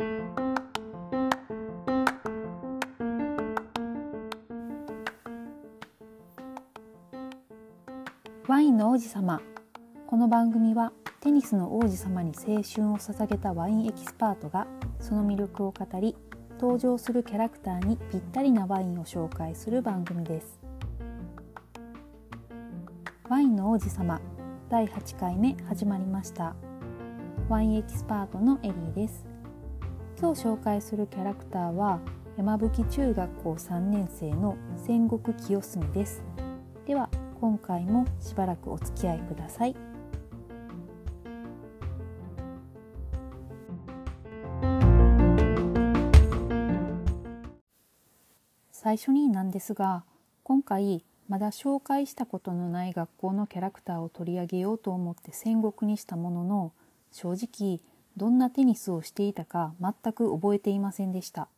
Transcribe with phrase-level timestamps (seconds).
[0.00, 0.04] ワ
[8.60, 9.40] インの王子様。
[10.06, 14.68] この番組はテニスの王子様に青春を捧げたワインエキスパートが
[15.00, 16.14] その魅力を語り
[16.60, 20.60] 登場するキャラクターにぴったりなワインを紹介する番組です。
[23.28, 24.20] ワインの王子様
[24.68, 26.54] 第8回目始まりました。
[27.48, 29.37] ワインエキスパートのエリーです。
[30.20, 32.00] 今日紹介するキャラクターは
[32.36, 36.24] 山吹中学校3年生の戦国清澄です。
[36.88, 37.08] では
[37.40, 39.76] 今回もしばらくお付き合いください。
[48.72, 50.02] 最初になんですが
[50.42, 56.72] 今回まだ紹介したことのない学校のキャラクターを取り上げようと思って戦国にしたものの
[57.12, 57.80] 正直
[58.18, 61.48] どんなテニスをしていたか全く覚えていませんでした。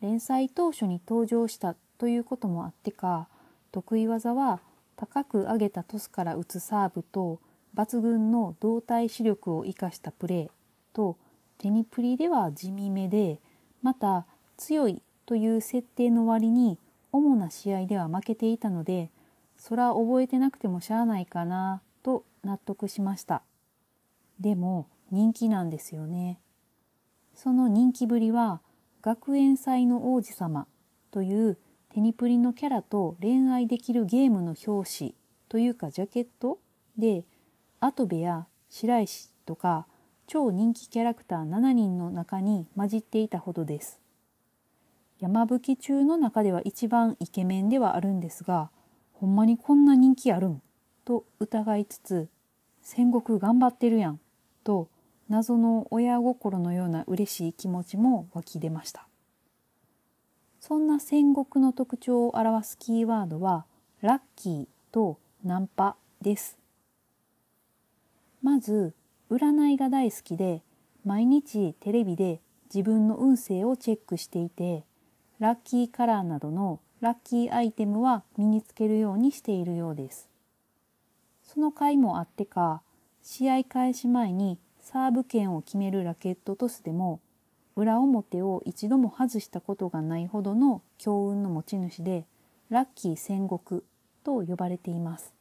[0.00, 3.28] 連載当初に登場したということもあってか
[3.70, 4.60] 得意技は
[4.96, 7.40] 高く上げたトスから打つサーブと
[7.76, 10.50] 抜群の動体視力を生かしたプレー
[10.94, 11.16] と
[11.58, 13.38] テニプリでは地味めで
[13.82, 14.24] また
[14.56, 16.78] 強いという設定の割に
[17.12, 19.10] 主な試合では負けていたので
[19.58, 23.42] そら覚えてなくてもしゃあないかなと納得しました。
[24.40, 26.38] でも人気なんですよね。
[27.34, 28.60] その人気ぶりは
[29.00, 30.66] 学園祭の王子様
[31.10, 31.58] という
[31.90, 35.14] テニプリのキャラと恋愛できるゲームの表紙
[35.48, 36.58] というかジャケット
[36.96, 37.24] で
[37.80, 39.86] 跡部や白石とか
[40.26, 44.00] 超人気キャラクター7人の中に混じっていたほどです。
[45.20, 48.70] 山吹中の中では一番イケメンではあるんですが
[49.14, 50.62] ほんまにこんな人気あるん
[51.04, 52.28] と疑いつつ
[52.82, 54.20] 戦国頑張ってるやん
[54.62, 54.88] と
[55.28, 59.06] 謎の親心のような嬉しい気持ちも湧き出ました
[60.60, 63.64] そんな戦国の特徴を表すキーワードは
[64.00, 66.58] ラッキーとナンパです
[68.42, 68.94] まず
[69.30, 70.62] 占いが大好きで
[71.04, 72.40] 毎日テレビで
[72.74, 74.84] 自分の運勢をチェックしていて
[75.38, 80.28] ラッキーカラーなどのラッキーアイテムは身につけるようにしているようです。
[81.44, 82.82] その回もあってか、
[83.22, 84.58] 試合開始前に
[84.90, 87.20] サーブ権を決めるラケットトスでも、
[87.76, 92.24] 裏表を一度も外したことがないほどの強運の持ち主で、
[92.70, 93.82] ラッキー戦国
[94.24, 95.34] と呼ばれています。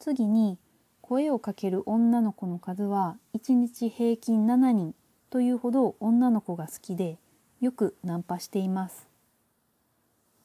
[0.00, 0.58] 次に、
[1.00, 4.94] 声をかける女の子の数は1日平均7人
[5.30, 7.16] というほど女の子が好きで
[7.62, 9.08] よくナンパしています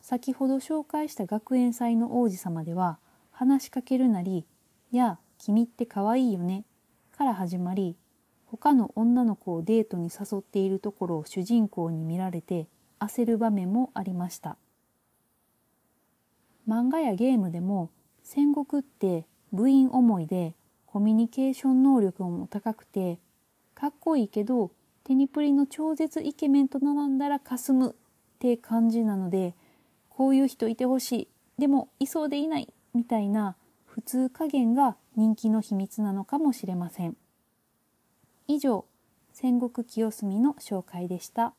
[0.02, 2.98] 先ほど紹介した学園祭の王子様では
[3.32, 4.44] 話しかけるなり
[4.92, 6.66] 「や君って可愛いよね」
[7.12, 7.96] から始まり
[8.46, 12.68] 他の女の子をデートに誘っているところを主人公に見られて
[13.00, 14.58] 焦る場面もありました。
[16.68, 17.92] 漫画やゲームでも
[18.24, 23.20] 戦国って部員思いでコミュニケーション能力も高くて
[23.74, 24.72] かっこいいけど
[25.04, 27.94] テニプリの超絶イケメンと並んだらかすむっ
[28.40, 29.54] て感じなので
[30.10, 31.28] こういう人いてほしい。
[31.60, 33.56] でもいそうでいないみたいな
[33.96, 37.16] 普通加減が人気の秘密なのかもしれません
[38.46, 38.84] 以上
[39.32, 41.54] 戦国清澄の紹介でした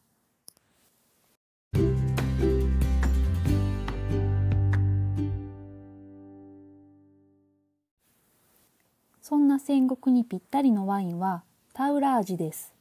[9.22, 11.42] そんな戦国にぴったりのワインは
[11.72, 12.74] タウラージです。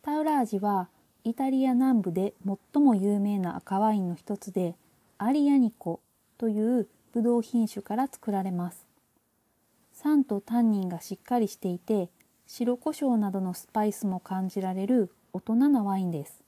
[0.00, 0.88] タウラージは
[1.24, 4.76] イタリア南部で最も有名な赤ワインの一つで
[5.18, 6.00] アリアニコ
[6.38, 8.86] というブドウ品種から作られます。
[9.92, 12.08] 酸とタンニンがしっかりしていて
[12.46, 16.42] 白胡椒などのスパイスも感じられる大人なワインです。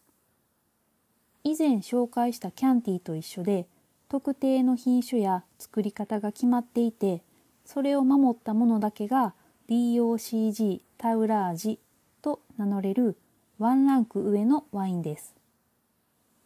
[1.44, 3.66] 以前紹介したキャンティと一緒で
[4.08, 7.22] 特定の品種や作り方が決まっていて
[7.64, 9.34] それを守ったものだけが
[9.68, 11.78] DOCG タウラージ
[12.20, 13.16] と名乗れる
[13.58, 15.34] ワンランク上のワインです。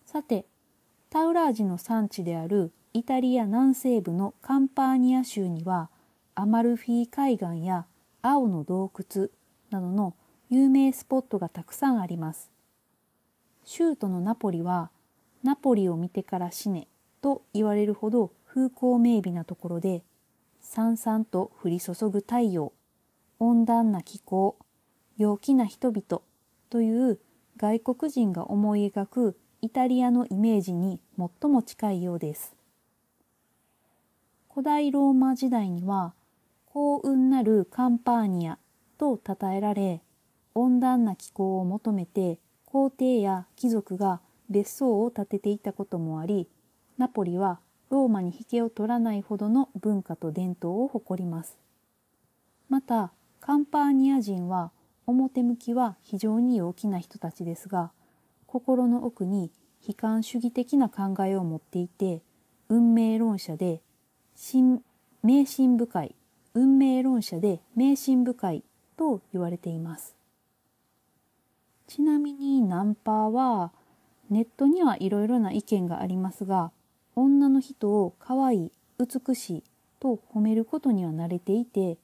[0.05, 0.45] さて、
[1.17, 5.89] タウラージの産地であるイタリア南西部のカンパーニア州には
[6.35, 7.87] アマルフィ海岸や
[8.21, 9.29] 青の洞窟
[9.71, 10.15] などの
[10.51, 12.51] 有名スポットがたくさんあります。
[13.65, 14.91] 州都のナポリは
[15.43, 16.87] ナポリを見てから死ね
[17.23, 20.03] と言われるほど風光明媚なところで、
[20.61, 22.75] さんさんと降り注ぐ太陽、
[23.39, 24.59] 温暖な気候、
[25.17, 26.21] 陽気な人々
[26.69, 27.19] という
[27.57, 32.55] 外国人が思い描くイタリアのイメージに最も近いようです。
[34.49, 36.15] 古代ローマ時代には
[36.67, 38.61] 幸運なるカンパーニア
[38.97, 40.03] と称えられ
[40.55, 46.47] 温暖な気候を求めて皇帝や貴族が別荘を建てていたこともあり
[46.97, 47.59] ナポリは
[47.91, 51.59] ローマに引けを取らないほどの文化と伝統を誇ります
[52.69, 53.11] また
[53.41, 54.71] カンパーニア人は
[55.09, 57.91] 表向きは非常に陽気な人たちですが
[58.57, 59.51] 心の奥に
[59.87, 62.23] 悲観主義的な考えを持っていて
[62.71, 63.83] 運命論者で
[65.23, 66.15] 迷信深い
[66.55, 68.65] 運命論者で迷信深い
[68.97, 70.17] と言われています
[71.87, 73.73] ちなみにナンパは
[74.31, 76.73] ネットにはいろいろな意見がありますが
[77.15, 79.65] 女の人を可愛い美しい
[80.01, 81.99] と褒めることには慣れていて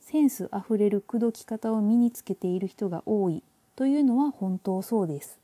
[0.00, 3.42] センスあふれる口説き方を身につけている人が多い
[3.74, 5.40] というのは本当そうです。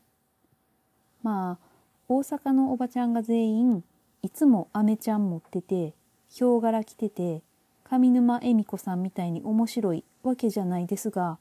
[1.23, 1.65] まあ
[2.07, 3.83] 大阪のおばちゃんが全員
[4.21, 5.93] いつもアメちゃん持ってて
[6.29, 7.41] ヒョウ柄着てて
[7.83, 11.37] 上沼恵美子さんみたいに面白いわけじゃないですが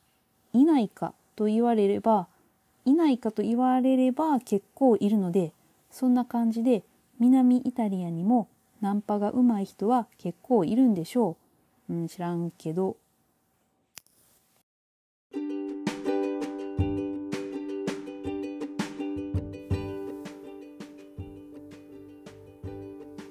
[0.53, 2.27] いないかと言われれば
[2.85, 5.53] いないかと言われれば結構いるので
[5.91, 6.83] そんな感じで
[7.19, 8.49] 南イタリアにも
[8.81, 11.37] ナンパが上手い人は結構いるんでしょ
[11.89, 11.93] う。
[11.93, 12.97] うん、知らんけど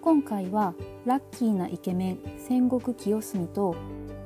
[0.10, 0.74] 今回は
[1.06, 3.76] ラッキーなイケメン戦国清澄と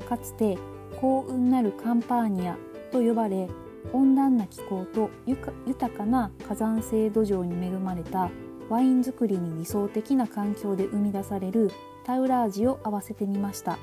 [0.07, 0.57] かつて
[1.01, 2.55] 幸運なるカンパーニャ
[2.93, 3.49] と呼ばれ
[3.91, 8.31] 温暖な気候と豊かな火山性土壌に恵まれた
[8.69, 11.69] ワイン作りに理想的な環境で生み出される
[12.05, 13.77] タウラージを合わせてみました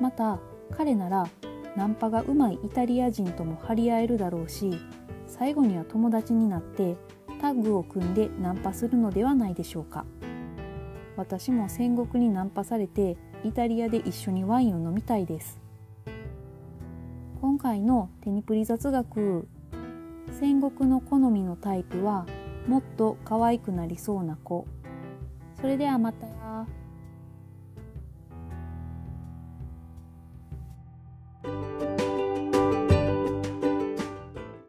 [0.00, 0.40] また
[0.76, 1.28] 彼なら
[1.76, 4.76] ナンパがうまいイタリア人とも張り合えるだろうし
[5.28, 6.96] 最後には友達になって
[7.40, 10.04] タッグを組んでナンパするのではないでしょうか。
[11.18, 15.58] 私も戦国にナンパされてイタリアで一緒にワインを飲みたいです
[17.40, 19.48] 今回のテニプリ雑学
[20.30, 22.24] 戦国の好みのタイプは
[22.68, 24.64] もっと可愛くなりそうな子
[25.60, 26.47] それではまた。